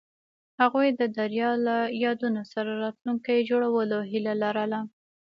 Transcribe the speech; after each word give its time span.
هغوی 0.61 0.87
د 0.99 1.01
دریا 1.17 1.49
له 1.67 1.77
یادونو 2.03 2.41
سره 2.53 2.71
راتلونکی 2.83 3.37
جوړولو 3.49 3.97
هیله 4.11 4.33
لرله. 4.43 4.79